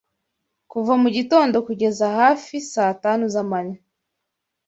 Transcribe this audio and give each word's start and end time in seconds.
Kuva 0.71 0.93
mu 1.01 1.09
gitondo 1.17 1.55
kugeza 1.67 2.05
hafi 2.19 2.55
saa 2.71 2.93
tanu 3.03 3.23
z’amanywa, 3.33 3.77